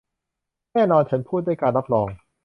[0.73, 2.07] แน่นอน ฉันพูดด้วยการรับรอง